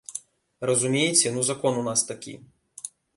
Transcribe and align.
Разумееце, 0.69 1.33
ну 1.35 1.43
закон 1.49 1.77
у 1.83 1.83
нас 1.91 2.05
такі. 2.13 2.33